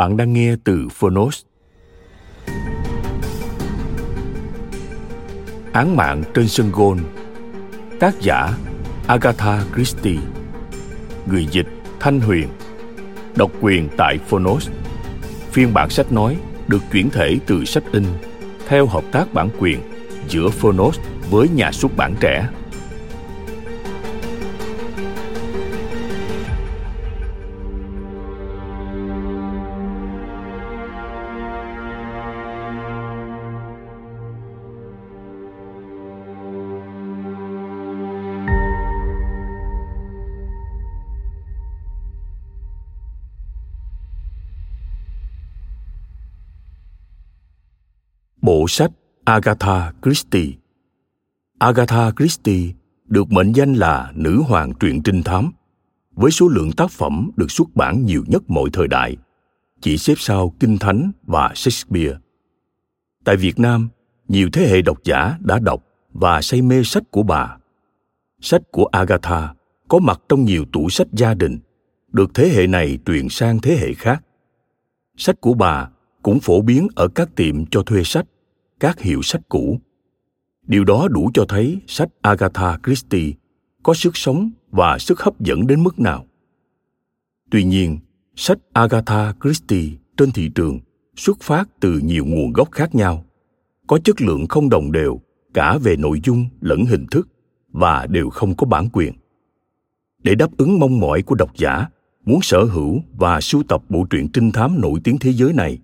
Bạn 0.00 0.16
đang 0.16 0.32
nghe 0.32 0.56
từ 0.64 0.88
Phonos. 0.88 1.42
Án 5.72 5.96
mạng 5.96 6.22
trên 6.34 6.48
sân 6.48 6.70
gôn. 6.72 6.98
Tác 7.98 8.20
giả 8.20 8.58
Agatha 9.06 9.64
Christie. 9.74 10.20
Người 11.26 11.46
dịch 11.50 11.66
Thanh 12.00 12.20
Huyền. 12.20 12.48
Độc 13.36 13.50
quyền 13.60 13.88
tại 13.96 14.18
Phonos. 14.18 14.70
Phiên 15.50 15.74
bản 15.74 15.90
sách 15.90 16.12
nói 16.12 16.36
được 16.68 16.82
chuyển 16.92 17.10
thể 17.10 17.38
từ 17.46 17.64
sách 17.64 17.84
in 17.92 18.04
theo 18.68 18.86
hợp 18.86 19.04
tác 19.12 19.34
bản 19.34 19.48
quyền 19.58 19.80
giữa 20.28 20.48
Phonos 20.48 20.98
với 21.30 21.48
nhà 21.48 21.72
xuất 21.72 21.96
bản 21.96 22.14
trẻ. 22.20 22.48
Sách 48.70 48.90
Agatha 49.24 49.92
Christie 50.02 50.52
Agatha 51.58 52.10
Christie 52.10 52.72
được 53.06 53.32
mệnh 53.32 53.52
danh 53.52 53.74
là 53.74 54.12
nữ 54.14 54.42
hoàng 54.46 54.72
truyện 54.80 55.02
trinh 55.02 55.22
thám, 55.22 55.52
với 56.12 56.30
số 56.30 56.48
lượng 56.48 56.72
tác 56.72 56.90
phẩm 56.90 57.30
được 57.36 57.50
xuất 57.50 57.68
bản 57.74 58.06
nhiều 58.06 58.24
nhất 58.26 58.42
mọi 58.48 58.70
thời 58.72 58.88
đại, 58.88 59.16
chỉ 59.80 59.98
xếp 59.98 60.14
sau 60.16 60.54
Kinh 60.60 60.78
Thánh 60.78 61.12
và 61.22 61.52
Shakespeare. 61.54 62.16
Tại 63.24 63.36
Việt 63.36 63.58
Nam, 63.58 63.88
nhiều 64.28 64.48
thế 64.52 64.68
hệ 64.68 64.82
độc 64.82 65.04
giả 65.04 65.36
đã 65.40 65.58
đọc 65.58 65.84
và 66.12 66.42
say 66.42 66.62
mê 66.62 66.82
sách 66.84 67.02
của 67.10 67.22
bà. 67.22 67.56
Sách 68.40 68.62
của 68.70 68.84
Agatha 68.84 69.54
có 69.88 69.98
mặt 69.98 70.20
trong 70.28 70.44
nhiều 70.44 70.64
tủ 70.72 70.88
sách 70.88 71.08
gia 71.12 71.34
đình, 71.34 71.58
được 72.12 72.34
thế 72.34 72.48
hệ 72.48 72.66
này 72.66 72.98
truyền 73.06 73.28
sang 73.28 73.60
thế 73.60 73.76
hệ 73.76 73.94
khác. 73.94 74.24
Sách 75.16 75.40
của 75.40 75.54
bà 75.54 75.88
cũng 76.22 76.40
phổ 76.40 76.60
biến 76.60 76.88
ở 76.94 77.08
các 77.08 77.36
tiệm 77.36 77.66
cho 77.66 77.82
thuê 77.82 78.02
sách, 78.04 78.26
các 78.80 79.00
hiệu 79.00 79.22
sách 79.22 79.40
cũ. 79.48 79.80
Điều 80.66 80.84
đó 80.84 81.08
đủ 81.10 81.30
cho 81.34 81.44
thấy 81.48 81.80
sách 81.86 82.08
Agatha 82.22 82.78
Christie 82.84 83.32
có 83.82 83.94
sức 83.94 84.16
sống 84.16 84.50
và 84.70 84.98
sức 84.98 85.20
hấp 85.20 85.40
dẫn 85.40 85.66
đến 85.66 85.82
mức 85.82 86.00
nào. 86.00 86.26
Tuy 87.50 87.64
nhiên, 87.64 87.98
sách 88.36 88.58
Agatha 88.72 89.34
Christie 89.42 89.90
trên 90.16 90.30
thị 90.30 90.50
trường 90.54 90.78
xuất 91.16 91.40
phát 91.40 91.68
từ 91.80 91.98
nhiều 91.98 92.24
nguồn 92.24 92.52
gốc 92.52 92.68
khác 92.72 92.94
nhau, 92.94 93.24
có 93.86 93.98
chất 94.04 94.20
lượng 94.20 94.46
không 94.46 94.68
đồng 94.68 94.92
đều 94.92 95.20
cả 95.54 95.78
về 95.78 95.96
nội 95.96 96.20
dung 96.24 96.46
lẫn 96.60 96.84
hình 96.84 97.06
thức 97.10 97.28
và 97.72 98.06
đều 98.06 98.30
không 98.30 98.56
có 98.56 98.66
bản 98.66 98.88
quyền. 98.92 99.12
Để 100.22 100.34
đáp 100.34 100.56
ứng 100.56 100.78
mong 100.78 101.00
mỏi 101.00 101.22
của 101.22 101.34
độc 101.34 101.56
giả 101.56 101.86
muốn 102.24 102.38
sở 102.42 102.64
hữu 102.64 103.00
và 103.16 103.40
sưu 103.40 103.62
tập 103.68 103.82
bộ 103.88 104.06
truyện 104.10 104.28
trinh 104.32 104.52
thám 104.52 104.80
nổi 104.80 105.00
tiếng 105.04 105.18
thế 105.18 105.32
giới 105.32 105.52
này, 105.52 105.78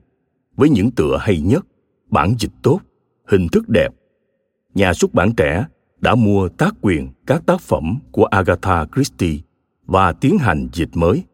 với 0.57 0.69
những 0.69 0.91
tựa 0.91 1.17
hay 1.21 1.41
nhất, 1.41 1.67
bản 2.11 2.35
dịch 2.39 2.53
tốt, 2.63 2.81
hình 3.27 3.49
thức 3.53 3.69
đẹp. 3.69 3.89
Nhà 4.75 4.95
xuất 4.95 5.15
bản 5.15 5.33
trẻ 5.37 5.67
đã 6.01 6.15
mua 6.15 6.49
tác 6.49 6.75
quyền 6.81 7.13
các 7.27 7.43
tác 7.47 7.61
phẩm 7.61 7.99
của 8.13 8.25
Agatha 8.25 8.87
Christie 8.95 9.39
và 9.87 10.13
tiến 10.13 10.39
hành 10.39 10.69
dịch 10.73 10.91
mới. 10.95 11.25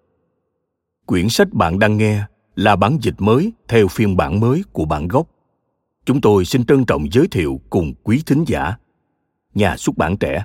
Quyển 1.07 1.29
sách 1.29 1.53
bạn 1.53 1.79
đang 1.79 1.97
nghe 1.97 2.25
là 2.55 2.77
bản 2.77 2.99
dịch 3.03 3.15
mới 3.19 3.53
theo 3.69 3.89
phiên 3.89 4.17
bản 4.17 4.41
mới 4.41 4.63
của 4.73 4.85
bản 4.85 5.09
gốc. 5.09 5.29
Chúng 6.05 6.21
tôi 6.21 6.45
xin 6.45 6.67
trân 6.67 6.85
trọng 6.85 7.13
giới 7.13 7.29
thiệu 7.31 7.61
cùng 7.71 7.95
quý 8.03 8.23
thính 8.27 8.45
giả. 8.47 8.77
Nhà 9.55 9.77
xuất 9.77 9.97
bản 9.97 10.17
trẻ. 10.17 10.45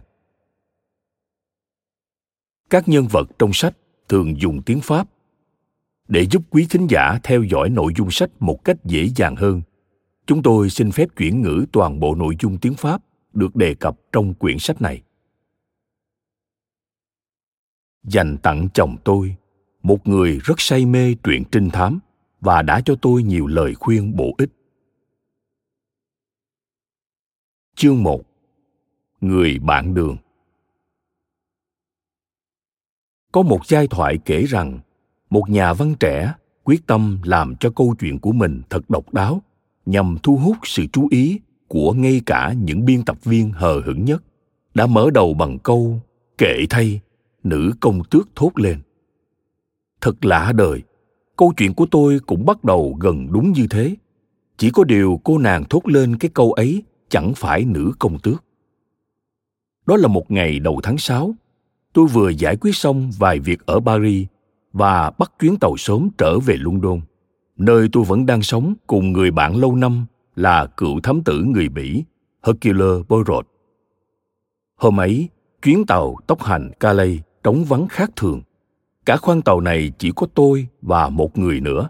Các 2.69 2.88
nhân 2.88 3.07
vật 3.07 3.30
trong 3.40 3.53
sách 3.53 3.78
thường 4.09 4.41
dùng 4.41 4.62
tiếng 4.62 4.81
Pháp 4.81 5.07
để 6.07 6.25
giúp 6.31 6.41
quý 6.50 6.68
thính 6.69 6.88
giả 6.90 7.19
theo 7.24 7.44
dõi 7.44 7.69
nội 7.69 7.94
dung 7.97 8.12
sách 8.12 8.30
một 8.40 8.66
cách 8.66 8.78
dễ 8.86 9.09
dàng 9.16 9.36
hơn 9.36 9.62
chúng 10.28 10.44
tôi 10.44 10.70
xin 10.70 10.92
phép 10.92 11.10
chuyển 11.18 11.42
ngữ 11.42 11.66
toàn 11.72 12.00
bộ 12.00 12.16
nội 12.16 12.36
dung 12.40 12.58
tiếng 12.58 12.74
pháp 12.74 13.02
được 13.34 13.56
đề 13.56 13.74
cập 13.74 13.98
trong 14.12 14.34
quyển 14.34 14.60
sách 14.60 14.82
này. 14.82 15.02
Dành 18.04 18.38
tặng 18.38 18.68
chồng 18.74 18.98
tôi, 19.04 19.36
một 19.84 20.08
người 20.08 20.40
rất 20.44 20.56
say 20.58 20.86
mê 20.86 21.16
truyện 21.24 21.44
trinh 21.52 21.70
thám 21.70 22.00
và 22.42 22.62
đã 22.62 22.82
cho 22.86 22.96
tôi 23.02 23.24
nhiều 23.24 23.48
lời 23.48 23.74
khuyên 23.74 24.16
bổ 24.16 24.36
ích. 24.38 24.50
Chương 27.76 28.04
1 28.04 28.24
Người 29.22 29.60
bạn 29.60 29.94
đường. 29.94 30.18
Có 33.32 33.42
một 33.42 33.68
giai 33.68 33.88
thoại 33.88 34.18
kể 34.26 34.44
rằng, 34.44 34.80
một 35.30 35.50
nhà 35.50 35.74
văn 35.74 35.96
trẻ 36.00 36.34
quyết 36.64 36.88
tâm 36.88 37.20
làm 37.24 37.56
cho 37.56 37.72
câu 37.76 37.96
chuyện 38.00 38.20
của 38.20 38.32
mình 38.32 38.62
thật 38.70 38.90
độc 38.90 39.14
đáo 39.14 39.42
nhằm 39.88 40.18
thu 40.24 40.38
hút 40.38 40.58
sự 40.64 40.86
chú 40.94 41.08
ý 41.12 41.40
của 41.68 41.94
ngay 41.94 42.22
cả 42.25 42.53
những 42.62 42.86
biên 42.86 43.03
tập 43.03 43.18
viên 43.24 43.52
hờ 43.52 43.81
hững 43.86 44.06
nhất 44.06 44.24
đã 44.74 44.88
mở 44.88 45.09
đầu 45.14 45.34
bằng 45.34 45.59
câu 45.59 46.00
kệ 46.38 46.66
thay 46.70 47.02
nữ 47.44 47.74
công 47.80 48.03
tước 48.03 48.30
thốt 48.36 48.52
lên. 48.56 48.81
Thật 50.01 50.25
lạ 50.25 50.51
đời 50.56 50.81
câu 51.38 51.54
chuyện 51.57 51.74
của 51.74 51.86
tôi 51.92 52.19
cũng 52.25 52.45
bắt 52.45 52.63
đầu 52.63 52.98
gần 53.00 53.28
đúng 53.31 53.51
như 53.51 53.68
thế. 53.69 53.95
Chỉ 54.57 54.69
có 54.69 54.84
điều 54.84 55.22
cô 55.24 55.38
nàng 55.38 55.63
thốt 55.69 55.81
lên 55.86 56.18
cái 56.18 56.31
câu 56.34 56.54
ấy 56.54 56.84
chẳng 57.10 57.34
phải 57.36 57.66
nữ 57.66 57.92
công 58.00 58.19
tước. 58.19 58.44
Đó 59.86 59.98
là 59.98 60.07
một 60.07 60.31
ngày 60.31 60.60
đầu 60.60 60.80
tháng 60.84 60.98
6. 60.98 61.36
Tôi 61.94 62.07
vừa 62.07 62.30
giải 62.30 62.57
quyết 62.62 62.75
xong 62.75 63.12
vài 63.19 63.39
việc 63.39 63.66
ở 63.66 63.80
Paris 63.80 64.28
và 64.74 65.12
bắt 65.18 65.31
chuyến 65.39 65.56
tàu 65.57 65.78
sớm 65.78 66.10
trở 66.18 66.39
về 66.39 66.56
London, 66.57 67.01
nơi 67.57 67.89
tôi 67.92 68.04
vẫn 68.04 68.25
đang 68.25 68.42
sống 68.42 68.74
cùng 68.88 69.12
người 69.13 69.31
bạn 69.31 69.56
lâu 69.56 69.75
năm 69.75 70.06
là 70.36 70.65
cựu 70.65 71.00
thám 71.04 71.24
tử 71.24 71.44
người 71.44 71.69
Bỉ 71.69 72.04
Hercule 72.44 73.04
Poirot. 73.09 73.48
Hôm 74.75 75.00
ấy, 75.00 75.30
chuyến 75.62 75.86
tàu 75.86 76.15
tốc 76.27 76.44
hành 76.44 76.71
Calais 76.80 77.19
trống 77.44 77.65
vắng 77.65 77.88
khác 77.88 78.12
thường. 78.15 78.42
Cả 79.06 79.18
khoang 79.18 79.42
tàu 79.42 79.62
này 79.62 79.92
chỉ 79.98 80.12
có 80.15 80.27
tôi 80.33 80.68
và 80.81 81.09
một 81.09 81.38
người 81.38 81.59
nữa. 81.59 81.89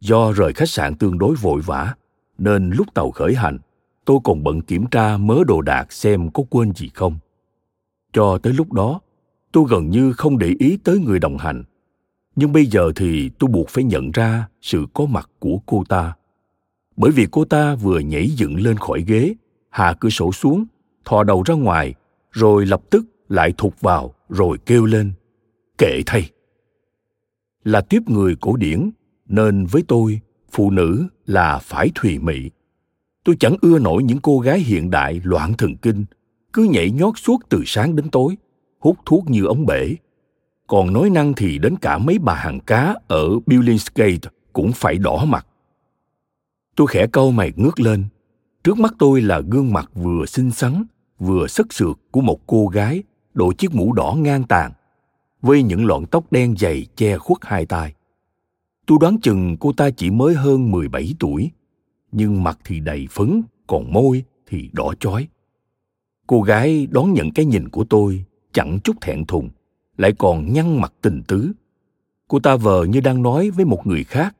Do 0.00 0.32
rời 0.32 0.52
khách 0.52 0.68
sạn 0.68 0.94
tương 0.94 1.18
đối 1.18 1.34
vội 1.34 1.60
vã, 1.60 1.94
nên 2.38 2.70
lúc 2.70 2.94
tàu 2.94 3.10
khởi 3.10 3.34
hành, 3.34 3.58
tôi 4.04 4.18
còn 4.24 4.44
bận 4.44 4.60
kiểm 4.62 4.86
tra 4.86 5.16
mớ 5.16 5.38
đồ 5.46 5.60
đạc 5.60 5.92
xem 5.92 6.30
có 6.30 6.42
quên 6.50 6.72
gì 6.74 6.90
không. 6.94 7.18
Cho 8.12 8.38
tới 8.38 8.52
lúc 8.52 8.72
đó, 8.72 9.00
tôi 9.52 9.64
gần 9.68 9.90
như 9.90 10.12
không 10.12 10.38
để 10.38 10.54
ý 10.58 10.78
tới 10.84 10.98
người 10.98 11.18
đồng 11.18 11.38
hành 11.38 11.64
nhưng 12.40 12.52
bây 12.52 12.66
giờ 12.66 12.92
thì 12.96 13.30
tôi 13.38 13.50
buộc 13.50 13.68
phải 13.68 13.84
nhận 13.84 14.10
ra 14.10 14.48
sự 14.62 14.86
có 14.94 15.06
mặt 15.06 15.30
của 15.38 15.58
cô 15.66 15.84
ta. 15.88 16.14
Bởi 16.96 17.10
vì 17.10 17.26
cô 17.30 17.44
ta 17.44 17.74
vừa 17.74 17.98
nhảy 17.98 18.28
dựng 18.28 18.56
lên 18.56 18.76
khỏi 18.76 19.04
ghế, 19.06 19.34
hạ 19.68 19.94
cửa 20.00 20.08
sổ 20.08 20.32
xuống, 20.32 20.64
thò 21.04 21.24
đầu 21.24 21.42
ra 21.42 21.54
ngoài, 21.54 21.94
rồi 22.30 22.66
lập 22.66 22.82
tức 22.90 23.04
lại 23.28 23.52
thụt 23.58 23.72
vào, 23.80 24.14
rồi 24.28 24.58
kêu 24.66 24.84
lên, 24.84 25.12
kệ 25.78 26.00
thầy 26.06 26.30
là 27.64 27.80
tiếp 27.80 28.02
người 28.06 28.36
cổ 28.40 28.56
điển, 28.56 28.90
nên 29.28 29.66
với 29.66 29.82
tôi, 29.88 30.20
phụ 30.50 30.70
nữ 30.70 31.06
là 31.26 31.58
phải 31.58 31.90
thùy 31.94 32.18
mị. 32.18 32.50
Tôi 33.24 33.36
chẳng 33.40 33.56
ưa 33.60 33.78
nổi 33.78 34.02
những 34.02 34.18
cô 34.22 34.38
gái 34.38 34.60
hiện 34.60 34.90
đại 34.90 35.20
loạn 35.24 35.52
thần 35.58 35.76
kinh, 35.76 36.04
cứ 36.52 36.68
nhảy 36.70 36.90
nhót 36.90 37.14
suốt 37.16 37.38
từ 37.48 37.62
sáng 37.66 37.96
đến 37.96 38.10
tối, 38.10 38.36
hút 38.78 38.96
thuốc 39.06 39.30
như 39.30 39.44
ống 39.44 39.66
bể 39.66 39.94
còn 40.70 40.92
nói 40.92 41.10
năng 41.10 41.34
thì 41.34 41.58
đến 41.58 41.76
cả 41.76 41.98
mấy 41.98 42.18
bà 42.18 42.34
hàng 42.34 42.60
cá 42.60 42.94
ở 43.08 43.28
Billingsgate 43.46 44.30
cũng 44.52 44.72
phải 44.72 44.98
đỏ 44.98 45.24
mặt. 45.24 45.46
Tôi 46.76 46.86
khẽ 46.86 47.06
câu 47.12 47.32
mày 47.32 47.52
ngước 47.56 47.80
lên. 47.80 48.04
Trước 48.64 48.78
mắt 48.78 48.94
tôi 48.98 49.20
là 49.20 49.40
gương 49.40 49.72
mặt 49.72 49.90
vừa 49.94 50.26
xinh 50.26 50.50
xắn, 50.50 50.84
vừa 51.18 51.46
sức 51.46 51.72
sượt 51.72 51.96
của 52.10 52.20
một 52.20 52.46
cô 52.46 52.66
gái 52.66 53.02
đội 53.34 53.54
chiếc 53.54 53.74
mũ 53.74 53.92
đỏ 53.92 54.16
ngang 54.18 54.44
tàn, 54.44 54.72
với 55.42 55.62
những 55.62 55.86
lọn 55.86 56.06
tóc 56.06 56.32
đen 56.32 56.54
dày 56.58 56.86
che 56.96 57.18
khuất 57.18 57.38
hai 57.42 57.66
tai. 57.66 57.94
Tôi 58.86 58.98
đoán 59.00 59.20
chừng 59.20 59.56
cô 59.60 59.72
ta 59.72 59.90
chỉ 59.90 60.10
mới 60.10 60.34
hơn 60.34 60.70
17 60.70 61.14
tuổi, 61.18 61.50
nhưng 62.12 62.42
mặt 62.42 62.58
thì 62.64 62.80
đầy 62.80 63.06
phấn, 63.10 63.42
còn 63.66 63.92
môi 63.92 64.24
thì 64.46 64.70
đỏ 64.72 64.92
chói. 65.00 65.28
Cô 66.26 66.42
gái 66.42 66.86
đón 66.90 67.12
nhận 67.12 67.32
cái 67.32 67.44
nhìn 67.44 67.68
của 67.68 67.84
tôi 67.84 68.24
chẳng 68.52 68.78
chút 68.84 68.96
thẹn 69.00 69.24
thùng, 69.24 69.50
lại 70.00 70.12
còn 70.18 70.52
nhăn 70.52 70.80
mặt 70.80 70.92
tình 71.00 71.22
tứ. 71.28 71.52
Cô 72.28 72.40
ta 72.40 72.56
vờ 72.56 72.84
như 72.84 73.00
đang 73.00 73.22
nói 73.22 73.50
với 73.50 73.64
một 73.64 73.86
người 73.86 74.04
khác. 74.04 74.36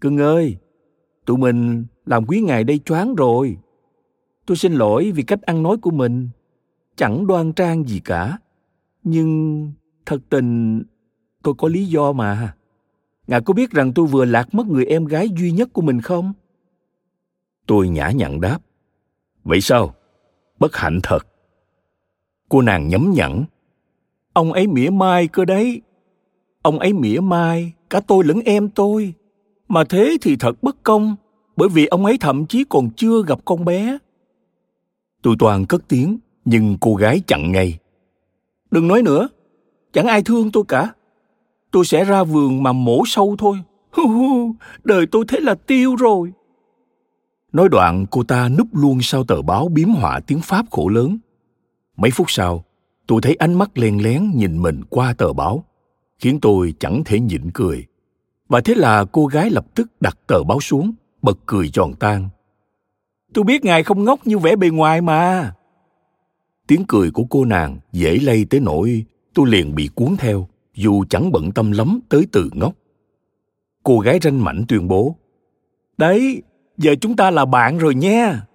Cưng 0.00 0.18
ơi, 0.18 0.56
tụi 1.24 1.38
mình 1.38 1.84
làm 2.06 2.26
quý 2.26 2.40
ngài 2.40 2.64
đây 2.64 2.78
choáng 2.78 3.14
rồi. 3.14 3.56
Tôi 4.46 4.56
xin 4.56 4.72
lỗi 4.72 5.12
vì 5.14 5.22
cách 5.22 5.42
ăn 5.42 5.62
nói 5.62 5.76
của 5.76 5.90
mình. 5.90 6.28
Chẳng 6.96 7.26
đoan 7.26 7.52
trang 7.52 7.84
gì 7.84 8.00
cả. 8.04 8.38
Nhưng 9.02 9.72
thật 10.06 10.20
tình 10.28 10.82
tôi 11.42 11.54
có 11.58 11.68
lý 11.68 11.86
do 11.86 12.12
mà. 12.12 12.54
Ngài 13.26 13.40
có 13.40 13.54
biết 13.54 13.70
rằng 13.70 13.92
tôi 13.94 14.06
vừa 14.06 14.24
lạc 14.24 14.54
mất 14.54 14.66
người 14.66 14.84
em 14.84 15.04
gái 15.04 15.28
duy 15.38 15.52
nhất 15.52 15.68
của 15.72 15.82
mình 15.82 16.00
không? 16.00 16.32
Tôi 17.66 17.88
nhã 17.88 18.10
nhặn 18.10 18.40
đáp. 18.40 18.58
Vậy 19.44 19.60
sao? 19.60 19.94
Bất 20.58 20.76
hạnh 20.76 21.00
thật. 21.02 21.26
Cô 22.48 22.62
nàng 22.62 22.88
nhấm 22.88 23.12
nhẵn. 23.14 23.44
Ông 24.32 24.52
ấy 24.52 24.66
mỉa 24.66 24.90
mai 24.90 25.28
cơ 25.28 25.44
đấy. 25.44 25.80
Ông 26.62 26.78
ấy 26.78 26.92
mỉa 26.92 27.20
mai 27.20 27.72
cả 27.90 28.00
tôi 28.00 28.24
lẫn 28.24 28.40
em 28.44 28.68
tôi. 28.68 29.14
Mà 29.68 29.84
thế 29.84 30.16
thì 30.20 30.36
thật 30.36 30.62
bất 30.62 30.82
công, 30.82 31.16
bởi 31.56 31.68
vì 31.68 31.86
ông 31.86 32.04
ấy 32.04 32.18
thậm 32.18 32.46
chí 32.46 32.64
còn 32.68 32.90
chưa 32.96 33.22
gặp 33.26 33.38
con 33.44 33.64
bé. 33.64 33.98
Tôi 35.22 35.36
toàn 35.38 35.66
cất 35.66 35.88
tiếng, 35.88 36.18
nhưng 36.44 36.76
cô 36.80 36.94
gái 36.94 37.20
chặn 37.26 37.52
ngay. 37.52 37.78
Đừng 38.70 38.88
nói 38.88 39.02
nữa, 39.02 39.28
chẳng 39.92 40.06
ai 40.06 40.22
thương 40.22 40.52
tôi 40.52 40.64
cả. 40.68 40.92
Tôi 41.70 41.84
sẽ 41.84 42.04
ra 42.04 42.24
vườn 42.24 42.62
mà 42.62 42.72
mổ 42.72 43.02
sâu 43.06 43.34
thôi. 43.38 43.58
Hu 43.92 44.08
hu, 44.08 44.54
đời 44.84 45.06
tôi 45.06 45.24
thế 45.28 45.40
là 45.40 45.54
tiêu 45.54 45.96
rồi. 45.96 46.32
Nói 47.52 47.68
đoạn 47.68 48.06
cô 48.10 48.22
ta 48.22 48.48
núp 48.48 48.68
luôn 48.72 48.98
sau 49.02 49.24
tờ 49.24 49.42
báo 49.42 49.68
biếm 49.68 49.88
họa 49.88 50.20
tiếng 50.20 50.40
Pháp 50.40 50.66
khổ 50.70 50.88
lớn. 50.88 51.18
Mấy 51.96 52.10
phút 52.10 52.30
sau, 52.30 52.64
tôi 53.10 53.20
thấy 53.22 53.34
ánh 53.34 53.54
mắt 53.54 53.78
len 53.78 54.02
lén 54.02 54.30
nhìn 54.34 54.62
mình 54.62 54.84
qua 54.88 55.12
tờ 55.12 55.32
báo, 55.32 55.64
khiến 56.18 56.38
tôi 56.42 56.74
chẳng 56.78 57.02
thể 57.04 57.20
nhịn 57.20 57.50
cười. 57.50 57.86
Và 58.48 58.60
thế 58.60 58.74
là 58.74 59.04
cô 59.04 59.26
gái 59.26 59.50
lập 59.50 59.66
tức 59.74 59.90
đặt 60.00 60.18
tờ 60.26 60.44
báo 60.44 60.60
xuống, 60.60 60.92
bật 61.22 61.38
cười 61.46 61.70
giòn 61.74 61.94
tan. 61.94 62.28
Tôi 63.34 63.44
biết 63.44 63.64
ngài 63.64 63.82
không 63.82 64.04
ngốc 64.04 64.26
như 64.26 64.38
vẻ 64.38 64.56
bề 64.56 64.68
ngoài 64.70 65.00
mà. 65.00 65.54
Tiếng 66.66 66.84
cười 66.88 67.10
của 67.10 67.24
cô 67.30 67.44
nàng 67.44 67.78
dễ 67.92 68.18
lây 68.22 68.46
tới 68.50 68.60
nỗi 68.60 69.04
tôi 69.34 69.50
liền 69.50 69.74
bị 69.74 69.88
cuốn 69.94 70.16
theo, 70.18 70.48
dù 70.74 71.04
chẳng 71.10 71.32
bận 71.32 71.52
tâm 71.52 71.72
lắm 71.72 72.00
tới 72.08 72.26
từ 72.32 72.50
ngốc. 72.52 72.74
Cô 73.82 73.98
gái 73.98 74.18
ranh 74.22 74.44
mảnh 74.44 74.64
tuyên 74.68 74.88
bố. 74.88 75.16
Đấy, 75.98 76.42
giờ 76.76 76.94
chúng 77.00 77.16
ta 77.16 77.30
là 77.30 77.44
bạn 77.44 77.78
rồi 77.78 77.94
nha. 77.94 78.46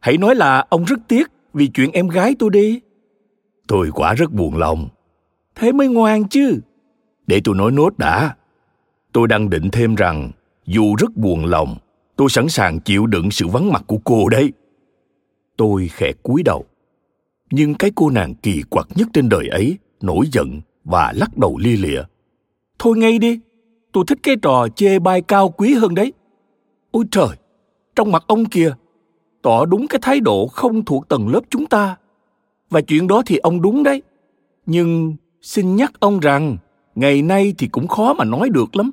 Hãy 0.00 0.18
nói 0.18 0.34
là 0.34 0.66
ông 0.68 0.84
rất 0.84 1.00
tiếc 1.08 1.28
vì 1.54 1.66
chuyện 1.66 1.92
em 1.92 2.08
gái 2.08 2.34
tôi 2.38 2.50
đi. 2.50 2.80
Tôi 3.66 3.90
quả 3.94 4.14
rất 4.14 4.32
buồn 4.32 4.56
lòng. 4.56 4.88
Thế 5.54 5.72
mới 5.72 5.88
ngoan 5.88 6.28
chứ. 6.28 6.60
Để 7.26 7.40
tôi 7.44 7.54
nói 7.54 7.70
nốt 7.72 7.98
đã. 7.98 8.36
Tôi 9.12 9.28
đang 9.28 9.50
định 9.50 9.70
thêm 9.70 9.94
rằng, 9.94 10.30
dù 10.66 10.94
rất 10.98 11.16
buồn 11.16 11.44
lòng, 11.44 11.76
tôi 12.16 12.28
sẵn 12.30 12.48
sàng 12.48 12.80
chịu 12.80 13.06
đựng 13.06 13.30
sự 13.30 13.46
vắng 13.48 13.72
mặt 13.72 13.84
của 13.86 13.98
cô 14.04 14.28
đấy. 14.28 14.52
Tôi 15.56 15.88
khẽ 15.88 16.12
cúi 16.22 16.42
đầu. 16.42 16.64
Nhưng 17.50 17.74
cái 17.74 17.90
cô 17.94 18.10
nàng 18.10 18.34
kỳ 18.34 18.62
quặc 18.70 18.88
nhất 18.94 19.08
trên 19.12 19.28
đời 19.28 19.48
ấy 19.48 19.78
nổi 20.00 20.26
giận 20.32 20.60
và 20.84 21.12
lắc 21.16 21.38
đầu 21.38 21.58
lia 21.58 21.76
lịa. 21.76 22.02
Thôi 22.78 22.98
ngay 22.98 23.18
đi, 23.18 23.40
tôi 23.92 24.04
thích 24.08 24.18
cái 24.22 24.36
trò 24.42 24.68
chê 24.76 24.98
bai 24.98 25.22
cao 25.22 25.48
quý 25.48 25.74
hơn 25.74 25.94
đấy. 25.94 26.12
Ôi 26.90 27.04
trời, 27.10 27.36
trong 27.96 28.12
mặt 28.12 28.24
ông 28.26 28.44
kìa, 28.44 28.74
tỏ 29.42 29.64
đúng 29.64 29.88
cái 29.88 29.98
thái 30.02 30.20
độ 30.20 30.46
không 30.46 30.84
thuộc 30.84 31.08
tầng 31.08 31.28
lớp 31.28 31.40
chúng 31.50 31.66
ta. 31.66 31.96
Và 32.72 32.80
chuyện 32.80 33.06
đó 33.06 33.22
thì 33.26 33.36
ông 33.36 33.62
đúng 33.62 33.82
đấy. 33.82 34.02
Nhưng 34.66 35.14
xin 35.42 35.76
nhắc 35.76 35.92
ông 36.00 36.20
rằng, 36.20 36.56
ngày 36.94 37.22
nay 37.22 37.54
thì 37.58 37.68
cũng 37.68 37.88
khó 37.88 38.14
mà 38.14 38.24
nói 38.24 38.48
được 38.48 38.76
lắm 38.76 38.90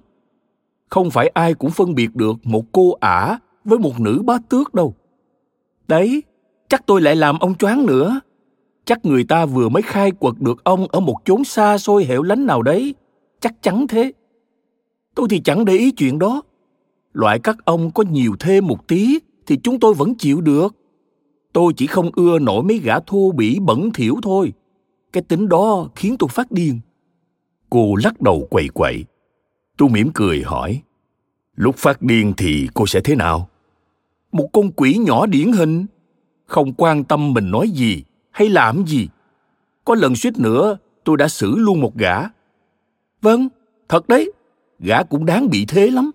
không 0.90 1.12
phải 1.12 1.28
ai 1.28 1.54
cũng 1.54 1.72
phân 1.72 1.96
biệt 1.96 2.16
được 2.16 2.36
một 2.44 2.66
cô 2.72 2.92
ả 3.00 3.40
với 3.66 3.80
một 3.80 4.00
nữ 4.00 4.22
bá 4.26 4.38
tước 4.50 4.74
đâu. 4.74 4.94
Đấy, 5.88 6.24
chắc 6.70 6.86
tôi 6.86 7.02
lại 7.02 7.16
làm 7.16 7.40
ông 7.40 7.56
choáng 7.56 7.86
nữa. 7.86 8.20
Chắc 8.86 9.06
người 9.06 9.24
ta 9.24 9.46
vừa 9.46 9.70
mới 9.70 9.82
khai 9.82 10.12
quật 10.12 10.34
được 10.40 10.64
ông 10.64 10.88
ở 10.88 11.00
một 11.00 11.16
chốn 11.26 11.44
xa 11.44 11.78
xôi 11.78 12.06
hẻo 12.06 12.24
lánh 12.24 12.46
nào 12.46 12.62
đấy. 12.62 12.96
Chắc 13.40 13.54
chắn 13.62 13.88
thế. 13.88 14.12
Tôi 15.16 15.28
thì 15.30 15.40
chẳng 15.40 15.66
để 15.66 15.74
ý 15.74 15.92
chuyện 15.92 16.20
đó. 16.20 16.42
Loại 17.14 17.40
các 17.40 17.58
ông 17.66 17.92
có 17.92 18.04
nhiều 18.04 18.36
thêm 18.40 18.68
một 18.68 18.88
tí 18.88 19.20
thì 19.46 19.58
chúng 19.64 19.80
tôi 19.80 19.94
vẫn 19.94 20.16
chịu 20.16 20.42
được. 20.42 20.76
Tôi 21.54 21.74
chỉ 21.78 21.88
không 21.88 22.10
ưa 22.16 22.40
nổi 22.40 22.64
mấy 22.64 22.78
gã 22.78 23.00
thô 23.00 23.32
bỉ 23.32 23.60
bẩn 23.60 23.94
thỉu 23.94 24.20
thôi. 24.24 24.54
Cái 25.14 25.24
tính 25.24 25.50
đó 25.50 25.88
khiến 25.96 26.16
tôi 26.20 26.30
phát 26.30 26.52
điên. 26.52 26.80
Cô 27.70 27.96
lắc 27.96 28.22
đầu 28.22 28.48
quậy 28.50 28.68
quậy, 28.74 29.06
Tôi 29.80 29.90
mỉm 29.90 30.10
cười 30.14 30.44
hỏi, 30.44 30.82
lúc 31.56 31.76
phát 31.76 32.02
điên 32.02 32.34
thì 32.38 32.70
cô 32.74 32.88
sẽ 32.88 33.02
thế 33.02 33.16
nào? 33.16 33.50
Một 34.32 34.48
con 34.54 34.72
quỷ 34.72 34.98
nhỏ 34.98 35.26
điển 35.26 35.52
hình, 35.52 35.86
không 36.46 36.74
quan 36.74 37.04
tâm 37.04 37.34
mình 37.34 37.52
nói 37.52 37.70
gì 37.70 38.04
hay 38.32 38.50
làm 38.50 38.86
gì. 38.88 39.08
Có 39.86 39.96
lần 39.96 40.16
suýt 40.16 40.38
nữa 40.38 40.78
tôi 41.04 41.18
đã 41.18 41.28
xử 41.28 41.56
luôn 41.58 41.82
một 41.82 41.96
gã. 41.96 42.16
Vâng, 43.22 43.50
thật 43.90 44.08
đấy, 44.08 44.32
gã 44.80 45.04
cũng 45.04 45.26
đáng 45.26 45.50
bị 45.50 45.66
thế 45.66 45.90
lắm. 45.90 46.12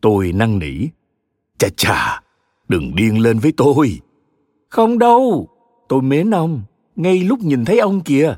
Tôi 0.00 0.32
năn 0.32 0.58
nỉ, 0.58 0.86
chà 1.58 1.68
chà, 1.76 2.22
đừng 2.68 2.94
điên 2.94 3.20
lên 3.20 3.38
với 3.38 3.52
tôi. 3.56 4.00
Không 4.74 4.98
đâu, 4.98 5.48
tôi 5.88 6.02
mến 6.02 6.30
ông, 6.30 6.62
ngay 6.96 7.22
lúc 7.22 7.38
nhìn 7.40 7.64
thấy 7.64 7.78
ông 7.78 8.00
kìa. 8.00 8.36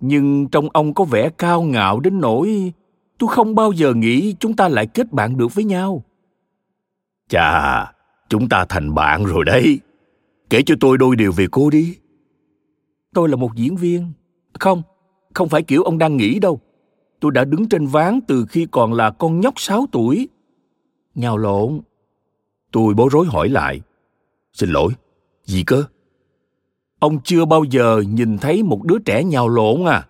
Nhưng 0.00 0.48
trong 0.48 0.68
ông 0.72 0.94
có 0.94 1.04
vẻ 1.04 1.30
cao 1.38 1.62
ngạo 1.62 2.00
đến 2.00 2.20
nỗi 2.20 2.72
tôi 3.18 3.28
không 3.28 3.54
bao 3.54 3.72
giờ 3.72 3.94
nghĩ 3.94 4.34
chúng 4.40 4.56
ta 4.56 4.68
lại 4.68 4.86
kết 4.86 5.12
bạn 5.12 5.36
được 5.36 5.54
với 5.54 5.64
nhau. 5.64 6.04
Chà 7.28 7.92
chúng 8.28 8.48
ta 8.48 8.64
thành 8.68 8.94
bạn 8.94 9.24
rồi 9.24 9.44
đấy. 9.44 9.80
Kể 10.50 10.62
cho 10.66 10.74
tôi 10.80 10.98
đôi 10.98 11.16
điều 11.16 11.32
về 11.32 11.46
cô 11.50 11.70
đi. 11.70 11.96
Tôi 13.14 13.28
là 13.28 13.36
một 13.36 13.54
diễn 13.54 13.76
viên. 13.76 14.12
Không 14.60 14.82
không 15.34 15.48
phải 15.48 15.62
kiểu 15.62 15.82
ông 15.82 15.98
đang 15.98 16.16
nghĩ 16.16 16.38
đâu. 16.38 16.60
Tôi 17.20 17.32
đã 17.32 17.44
đứng 17.44 17.68
trên 17.68 17.86
ván 17.86 18.20
từ 18.28 18.46
khi 18.48 18.66
còn 18.70 18.92
là 18.92 19.10
con 19.10 19.40
nhóc 19.40 19.54
sáu 19.56 19.86
tuổi. 19.92 20.28
Nhào 21.14 21.36
lộn. 21.36 21.80
Tôi 22.72 22.94
bối 22.94 23.08
rối 23.12 23.26
hỏi 23.26 23.48
lại. 23.48 23.80
Xin 24.52 24.70
lỗi 24.70 24.92
gì 25.46 25.64
cơ 25.66 25.84
ông 26.98 27.18
chưa 27.24 27.44
bao 27.44 27.64
giờ 27.64 28.02
nhìn 28.08 28.38
thấy 28.38 28.62
một 28.62 28.84
đứa 28.84 28.98
trẻ 28.98 29.24
nhào 29.24 29.48
lộn 29.48 29.84
à 29.84 30.08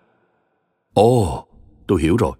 ồ 0.93 1.45
tôi 1.87 2.01
hiểu 2.01 2.17
rồi 2.17 2.31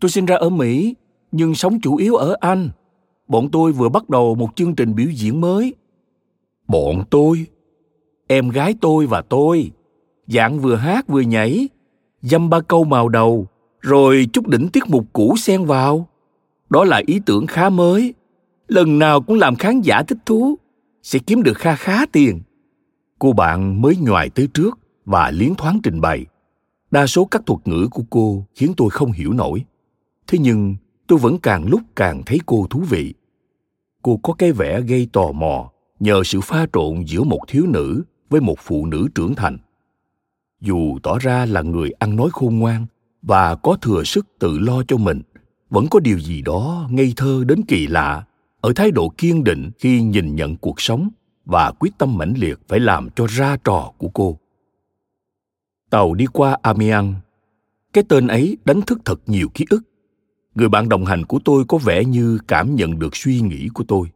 Tôi 0.00 0.10
sinh 0.10 0.26
ra 0.26 0.36
ở 0.36 0.50
Mỹ, 0.50 0.94
nhưng 1.32 1.54
sống 1.54 1.80
chủ 1.80 1.96
yếu 1.96 2.14
ở 2.14 2.36
Anh. 2.40 2.68
Bọn 3.28 3.48
tôi 3.50 3.72
vừa 3.72 3.88
bắt 3.88 4.08
đầu 4.08 4.34
một 4.34 4.48
chương 4.56 4.74
trình 4.74 4.94
biểu 4.94 5.08
diễn 5.10 5.40
mới. 5.40 5.74
Bọn 6.68 7.04
tôi? 7.10 7.46
Em 8.26 8.48
gái 8.48 8.74
tôi 8.80 9.06
và 9.06 9.22
tôi. 9.22 9.70
Dạng 10.26 10.58
vừa 10.58 10.74
hát 10.74 11.08
vừa 11.08 11.20
nhảy. 11.20 11.68
Dăm 12.22 12.50
ba 12.50 12.60
câu 12.60 12.84
màu 12.84 13.08
đầu, 13.08 13.46
rồi 13.80 14.26
chút 14.32 14.48
đỉnh 14.48 14.68
tiết 14.68 14.82
mục 14.88 15.04
cũ 15.12 15.34
xen 15.38 15.64
vào. 15.64 16.08
Đó 16.70 16.84
là 16.84 17.02
ý 17.06 17.20
tưởng 17.26 17.46
khá 17.46 17.68
mới. 17.68 18.14
Lần 18.68 18.98
nào 18.98 19.20
cũng 19.20 19.38
làm 19.38 19.56
khán 19.56 19.80
giả 19.80 20.02
thích 20.02 20.18
thú. 20.26 20.58
Sẽ 21.06 21.18
kiếm 21.18 21.42
được 21.42 21.58
kha 21.58 21.76
khá 21.76 22.06
tiền. 22.06 22.40
Cô 23.18 23.32
bạn 23.32 23.82
mới 23.82 23.96
nhòi 23.96 24.30
tới 24.30 24.48
trước 24.54 24.78
và 25.04 25.30
liến 25.30 25.54
thoáng 25.54 25.80
trình 25.82 26.00
bày. 26.00 26.26
Đa 26.90 27.06
số 27.06 27.24
các 27.24 27.42
thuật 27.46 27.60
ngữ 27.64 27.88
của 27.90 28.02
cô 28.10 28.46
khiến 28.54 28.74
tôi 28.76 28.90
không 28.90 29.12
hiểu 29.12 29.32
nổi 29.32 29.64
thế 30.26 30.38
nhưng 30.38 30.76
tôi 31.06 31.18
vẫn 31.18 31.38
càng 31.38 31.66
lúc 31.66 31.80
càng 31.96 32.22
thấy 32.26 32.40
cô 32.46 32.66
thú 32.70 32.80
vị 32.80 33.14
cô 34.02 34.16
có 34.16 34.32
cái 34.32 34.52
vẻ 34.52 34.80
gây 34.80 35.08
tò 35.12 35.32
mò 35.32 35.70
nhờ 36.00 36.22
sự 36.24 36.40
pha 36.40 36.66
trộn 36.72 37.04
giữa 37.06 37.22
một 37.22 37.40
thiếu 37.48 37.66
nữ 37.66 38.02
với 38.30 38.40
một 38.40 38.58
phụ 38.58 38.86
nữ 38.86 39.08
trưởng 39.14 39.34
thành 39.34 39.58
dù 40.60 40.98
tỏ 41.02 41.18
ra 41.18 41.46
là 41.46 41.62
người 41.62 41.90
ăn 41.90 42.16
nói 42.16 42.28
khôn 42.32 42.58
ngoan 42.58 42.86
và 43.22 43.54
có 43.54 43.76
thừa 43.82 44.04
sức 44.04 44.26
tự 44.38 44.58
lo 44.58 44.82
cho 44.88 44.96
mình, 44.96 45.22
vẫn 45.70 45.86
có 45.90 46.00
điều 46.00 46.20
gì 46.20 46.42
đó 46.42 46.88
ngây 46.90 47.12
thơ 47.16 47.44
đến 47.46 47.62
kỳ 47.68 47.86
lạ 47.86 48.24
ở 48.60 48.72
thái 48.76 48.90
độ 48.90 49.08
kiên 49.18 49.44
định 49.44 49.70
khi 49.78 50.02
nhìn 50.02 50.36
nhận 50.36 50.56
cuộc 50.56 50.80
sống 50.80 51.08
và 51.44 51.72
quyết 51.78 51.90
tâm 51.98 52.18
mãnh 52.18 52.34
liệt 52.36 52.58
phải 52.68 52.80
làm 52.80 53.08
cho 53.10 53.26
ra 53.26 53.56
trò 53.64 53.92
của 53.98 54.08
cô. 54.08 54.38
Tàu 55.90 56.14
đi 56.14 56.26
qua 56.26 56.58
amiens, 56.62 57.14
cái 57.92 58.04
tên 58.08 58.26
ấy 58.26 58.56
đánh 58.64 58.82
thức 58.82 58.98
thật 59.04 59.20
nhiều 59.26 59.48
ký 59.54 59.64
ức. 59.70 59.82
Người 60.54 60.68
bạn 60.68 60.88
đồng 60.88 61.04
hành 61.04 61.24
của 61.24 61.38
tôi 61.44 61.64
có 61.68 61.78
vẻ 61.78 62.04
như 62.04 62.38
cảm 62.48 62.74
nhận 62.74 62.98
được 62.98 63.16
suy 63.16 63.40
nghĩ 63.40 63.68
của 63.74 63.84
tôi. 63.88 64.08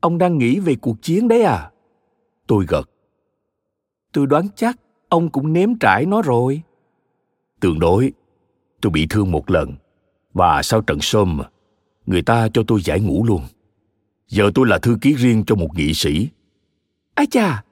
Ông 0.00 0.18
đang 0.18 0.38
nghĩ 0.38 0.58
về 0.58 0.74
cuộc 0.74 1.02
chiến 1.02 1.28
đấy 1.28 1.42
à? 1.42 1.70
Tôi 2.46 2.64
gật. 2.68 2.90
Tôi 4.12 4.26
đoán 4.26 4.48
chắc 4.56 4.80
ông 5.08 5.30
cũng 5.30 5.52
nếm 5.52 5.78
trải 5.78 6.06
nó 6.06 6.22
rồi. 6.22 6.62
Tương 7.60 7.78
đối, 7.78 8.12
tôi 8.80 8.90
bị 8.90 9.06
thương 9.10 9.30
một 9.30 9.50
lần 9.50 9.74
và 10.34 10.62
sau 10.62 10.80
trận 10.80 11.00
sôm 11.00 11.40
người 12.06 12.22
ta 12.22 12.48
cho 12.54 12.62
tôi 12.66 12.82
giải 12.82 13.00
ngũ 13.00 13.24
luôn. 13.24 13.42
Giờ 14.28 14.50
tôi 14.54 14.66
là 14.68 14.78
thư 14.78 14.98
ký 15.00 15.14
riêng 15.14 15.44
cho 15.46 15.54
một 15.54 15.76
nghị 15.76 15.94
sĩ. 15.94 16.28
Ái 17.14 17.26
cha 17.30 17.64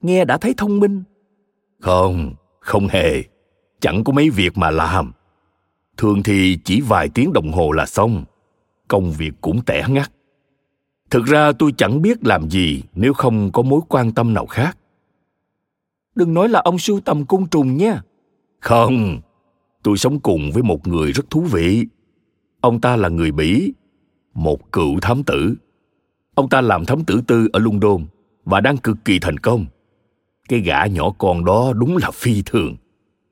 nghe 0.00 0.24
đã 0.24 0.38
thấy 0.38 0.54
thông 0.56 0.80
minh. 0.80 1.02
Không 1.80 2.34
không 2.60 2.88
hề. 2.88 3.22
Chẳng 3.80 4.04
có 4.04 4.12
mấy 4.12 4.30
việc 4.30 4.58
mà 4.58 4.70
làm. 4.70 5.12
Thường 5.96 6.22
thì 6.22 6.58
chỉ 6.64 6.80
vài 6.80 7.08
tiếng 7.08 7.32
đồng 7.32 7.52
hồ 7.52 7.72
là 7.72 7.86
xong. 7.86 8.24
Công 8.88 9.12
việc 9.12 9.32
cũng 9.40 9.64
tẻ 9.64 9.84
ngắt. 9.88 10.12
Thực 11.10 11.24
ra 11.24 11.52
tôi 11.52 11.72
chẳng 11.76 12.02
biết 12.02 12.18
làm 12.26 12.50
gì 12.50 12.82
nếu 12.94 13.14
không 13.14 13.52
có 13.52 13.62
mối 13.62 13.80
quan 13.88 14.12
tâm 14.12 14.34
nào 14.34 14.46
khác. 14.46 14.78
Đừng 16.14 16.34
nói 16.34 16.48
là 16.48 16.60
ông 16.60 16.78
sưu 16.78 17.00
tầm 17.00 17.26
côn 17.26 17.46
trùng 17.46 17.76
nhé 17.76 17.96
không 18.66 19.20
tôi 19.82 19.96
sống 19.96 20.20
cùng 20.20 20.50
với 20.54 20.62
một 20.62 20.86
người 20.86 21.12
rất 21.12 21.30
thú 21.30 21.40
vị 21.40 21.86
ông 22.60 22.80
ta 22.80 22.96
là 22.96 23.08
người 23.08 23.32
bỉ 23.32 23.72
một 24.34 24.72
cựu 24.72 25.00
thám 25.00 25.22
tử. 25.24 25.54
Ông 26.34 26.48
ta 26.48 26.60
làm 26.60 26.84
thám 26.84 27.04
tử 27.04 27.20
tư 27.26 27.48
ở 27.52 27.60
london 27.60 28.06
và 28.44 28.60
đang 28.60 28.76
cực 28.76 28.96
kỳ 29.04 29.18
thành 29.18 29.38
công. 29.38 29.66
Cái 30.48 30.60
gã 30.60 30.86
nhỏ 30.86 31.10
con 31.18 31.44
đó 31.44 31.72
đúng 31.76 31.96
là 31.96 32.10
phi 32.10 32.42
thường. 32.46 32.76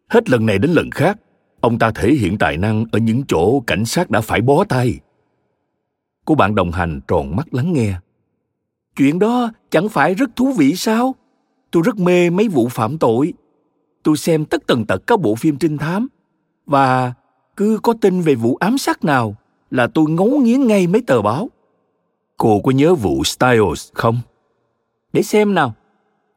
Hết 0.08 0.30
lần 0.30 0.46
này 0.46 0.58
đến 0.58 0.70
lần 0.70 0.90
khác, 0.90 1.18
ông 1.60 1.78
ta 1.78 1.90
thể 1.90 2.14
hiện 2.14 2.38
tài 2.38 2.56
năng 2.56 2.84
ở 2.92 2.98
những 2.98 3.22
chỗ 3.28 3.60
cảnh 3.60 3.84
sát 3.84 4.10
đã 4.10 4.20
phải 4.20 4.40
bó 4.40 4.64
tay. 4.64 5.00
Cô 6.24 6.34
bạn 6.34 6.54
đồng 6.54 6.70
hành 6.72 7.00
tròn 7.08 7.36
mắt 7.36 7.54
lắng 7.54 7.72
nghe. 7.72 7.94
Chuyện 8.96 9.18
đó 9.18 9.52
chẳng 9.70 9.88
phải 9.88 10.14
rất 10.14 10.36
thú 10.36 10.52
vị 10.52 10.76
sao? 10.76 11.14
Tôi 11.70 11.82
rất 11.86 11.98
mê 11.98 12.30
mấy 12.30 12.48
vụ 12.48 12.68
phạm 12.68 12.98
tội. 12.98 13.32
Tôi 14.02 14.16
xem 14.16 14.44
tất 14.44 14.66
tần 14.66 14.86
tật 14.86 15.06
các 15.06 15.20
bộ 15.20 15.34
phim 15.34 15.56
trinh 15.56 15.78
thám 15.78 16.08
và 16.66 17.14
cứ 17.56 17.78
có 17.82 17.94
tin 18.00 18.20
về 18.20 18.34
vụ 18.34 18.56
ám 18.56 18.78
sát 18.78 19.04
nào 19.04 19.36
là 19.70 19.86
tôi 19.86 20.10
ngấu 20.10 20.28
nghiến 20.28 20.66
ngay 20.66 20.86
mấy 20.86 21.02
tờ 21.06 21.22
báo 21.22 21.50
cô 22.36 22.60
có 22.64 22.70
nhớ 22.70 22.94
vụ 22.94 23.24
styles 23.24 23.92
không 23.92 24.18
để 25.12 25.22
xem 25.22 25.54
nào 25.54 25.74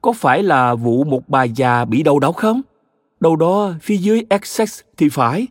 có 0.01 0.13
phải 0.13 0.43
là 0.43 0.75
vụ 0.75 1.03
một 1.03 1.29
bà 1.29 1.43
già 1.43 1.85
bị 1.85 2.03
đầu 2.03 2.19
đớn 2.19 2.33
không 2.33 2.61
đâu 3.19 3.35
đó 3.35 3.73
phía 3.81 3.97
dưới 3.97 4.25
essex 4.29 4.81
thì 4.97 5.09
phải 5.09 5.47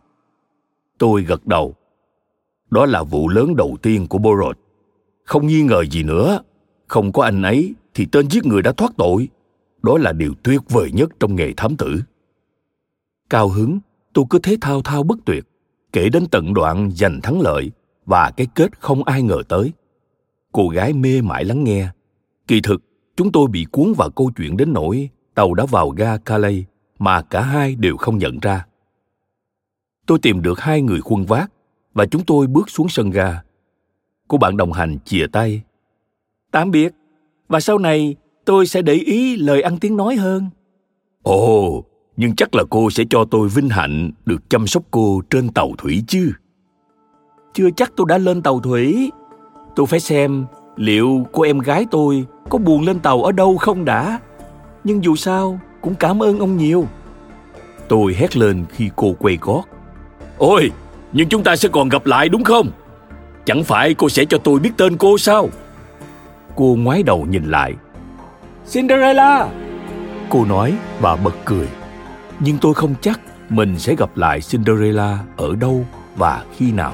tôi 0.97 1.23
gật 1.23 1.45
đầu 1.45 1.75
đó 2.69 2.85
là 2.85 3.03
vụ 3.03 3.29
lớn 3.29 3.55
đầu 3.55 3.77
tiên 3.81 4.07
của 4.07 4.17
Borod. 4.17 4.55
Không 5.23 5.47
nghi 5.47 5.61
ngờ 5.61 5.85
gì 5.91 6.03
nữa, 6.03 6.39
không 6.87 7.11
có 7.11 7.23
anh 7.23 7.41
ấy 7.41 7.73
thì 7.93 8.05
tên 8.11 8.27
giết 8.29 8.45
người 8.45 8.61
đã 8.61 8.71
thoát 8.71 8.91
tội. 8.97 9.29
Đó 9.83 9.97
là 9.97 10.13
điều 10.13 10.33
tuyệt 10.43 10.61
vời 10.69 10.91
nhất 10.93 11.09
trong 11.19 11.35
nghề 11.35 11.53
thám 11.57 11.77
tử. 11.77 12.01
Cao 13.29 13.49
hứng, 13.49 13.79
tôi 14.13 14.25
cứ 14.29 14.39
thế 14.39 14.57
thao 14.61 14.81
thao 14.81 15.03
bất 15.03 15.17
tuyệt, 15.25 15.45
kể 15.93 16.09
đến 16.09 16.25
tận 16.31 16.53
đoạn 16.53 16.91
giành 16.91 17.21
thắng 17.21 17.41
lợi 17.41 17.71
và 18.05 18.31
cái 18.37 18.47
kết 18.55 18.79
không 18.79 19.03
ai 19.03 19.21
ngờ 19.21 19.41
tới. 19.49 19.71
Cô 20.51 20.67
gái 20.67 20.93
mê 20.93 21.21
mải 21.21 21.45
lắng 21.45 21.63
nghe. 21.63 21.87
Kỳ 22.47 22.61
thực, 22.61 22.81
chúng 23.15 23.31
tôi 23.31 23.47
bị 23.47 23.65
cuốn 23.71 23.93
vào 23.97 24.09
câu 24.09 24.31
chuyện 24.37 24.57
đến 24.57 24.73
nỗi 24.73 25.09
tàu 25.35 25.53
đã 25.53 25.65
vào 25.65 25.89
ga 25.89 26.17
Calais 26.17 26.63
mà 26.99 27.21
cả 27.21 27.41
hai 27.41 27.75
đều 27.75 27.97
không 27.97 28.17
nhận 28.17 28.39
ra. 28.39 28.65
Tôi 30.05 30.19
tìm 30.19 30.41
được 30.41 30.59
hai 30.59 30.81
người 30.81 31.01
khuân 31.01 31.25
vác 31.25 31.51
và 31.93 32.05
chúng 32.05 32.25
tôi 32.25 32.47
bước 32.47 32.69
xuống 32.69 32.89
sân 32.89 33.09
ga. 33.09 33.41
Cô 34.27 34.37
bạn 34.37 34.57
đồng 34.57 34.73
hành 34.73 34.97
chìa 35.05 35.27
tay. 35.31 35.61
Tạm 36.51 36.71
biệt, 36.71 36.93
và 37.47 37.59
sau 37.59 37.77
này 37.77 38.15
tôi 38.45 38.67
sẽ 38.67 38.81
để 38.81 38.93
ý 38.93 39.35
lời 39.35 39.61
ăn 39.61 39.77
tiếng 39.79 39.97
nói 39.97 40.15
hơn. 40.15 40.49
Ồ, 41.23 41.83
nhưng 42.17 42.35
chắc 42.35 42.55
là 42.55 42.63
cô 42.69 42.89
sẽ 42.89 43.03
cho 43.09 43.25
tôi 43.31 43.49
vinh 43.49 43.69
hạnh 43.69 44.11
được 44.25 44.49
chăm 44.49 44.67
sóc 44.67 44.83
cô 44.91 45.21
trên 45.29 45.49
tàu 45.49 45.71
thủy 45.77 46.03
chứ. 46.07 46.31
Chưa 47.53 47.69
chắc 47.75 47.91
tôi 47.95 48.05
đã 48.09 48.17
lên 48.17 48.41
tàu 48.41 48.59
thủy. 48.59 49.11
Tôi 49.75 49.85
phải 49.85 49.99
xem 49.99 50.45
liệu 50.75 51.27
cô 51.31 51.43
em 51.43 51.59
gái 51.59 51.85
tôi 51.91 52.25
có 52.49 52.57
buồn 52.57 52.85
lên 52.85 52.99
tàu 52.99 53.23
ở 53.23 53.31
đâu 53.31 53.57
không 53.57 53.85
đã. 53.85 54.19
Nhưng 54.83 55.03
dù 55.03 55.15
sao, 55.15 55.59
cũng 55.81 55.95
cảm 55.95 56.23
ơn 56.23 56.39
ông 56.39 56.57
nhiều. 56.57 56.87
Tôi 57.87 58.13
hét 58.13 58.37
lên 58.37 58.65
khi 58.69 58.89
cô 58.95 59.15
quay 59.19 59.37
gót. 59.41 59.63
Ôi, 60.37 60.71
nhưng 61.13 61.29
chúng 61.29 61.43
ta 61.43 61.55
sẽ 61.55 61.69
còn 61.69 61.89
gặp 61.89 62.05
lại 62.05 62.29
đúng 62.29 62.43
không? 62.43 62.71
Chẳng 63.45 63.63
phải 63.63 63.93
cô 63.93 64.09
sẽ 64.09 64.25
cho 64.25 64.37
tôi 64.37 64.59
biết 64.59 64.71
tên 64.77 64.97
cô 64.97 65.17
sao? 65.17 65.49
Cô 66.55 66.75
ngoái 66.79 67.03
đầu 67.03 67.25
nhìn 67.29 67.43
lại. 67.43 67.73
Cinderella! 68.71 69.49
Cô 70.29 70.45
nói 70.45 70.73
và 70.99 71.15
bật 71.15 71.33
cười. 71.45 71.67
Nhưng 72.39 72.57
tôi 72.57 72.73
không 72.73 72.95
chắc 73.01 73.19
mình 73.49 73.79
sẽ 73.79 73.95
gặp 73.95 74.17
lại 74.17 74.41
Cinderella 74.41 75.19
ở 75.37 75.55
đâu 75.55 75.85
và 76.15 76.43
khi 76.57 76.71
nào. 76.71 76.93